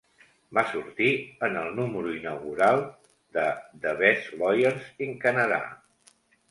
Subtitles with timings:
[0.57, 1.09] Va sortir
[1.49, 2.83] en el número inaugural
[3.39, 3.47] de
[3.85, 5.65] "The Best Lawyers in Canada".